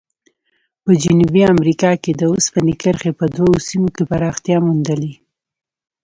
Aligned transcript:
په 0.83 0.91
جنوبي 1.03 1.41
امریکا 1.53 1.91
کې 2.03 2.11
د 2.15 2.21
اوسپنې 2.33 2.73
کرښې 2.81 3.11
په 3.19 3.25
دوو 3.35 3.49
سیمو 3.67 3.89
کې 3.95 4.03
پراختیا 4.11 4.57
موندلې. 4.65 5.13